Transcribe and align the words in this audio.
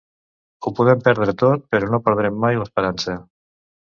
Ho 0.63 0.71
podem 0.79 1.03
perdre 1.07 1.35
tot, 1.41 1.67
però 1.75 1.91
no 1.91 2.01
perdem 2.09 2.39
mai 2.45 2.59
l’esperança. 2.61 3.19